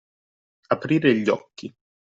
Aprire 0.71 1.13
gli 1.13 1.29
occhi. 1.29 1.71